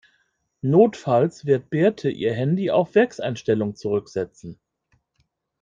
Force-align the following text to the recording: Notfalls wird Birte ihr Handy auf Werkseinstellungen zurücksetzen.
Notfalls 0.63 1.45
wird 1.45 1.69
Birte 1.69 2.09
ihr 2.09 2.33
Handy 2.33 2.71
auf 2.71 2.95
Werkseinstellungen 2.95 3.75
zurücksetzen. 3.75 4.59